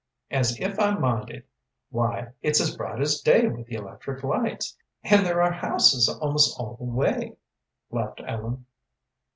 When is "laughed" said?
7.91-8.21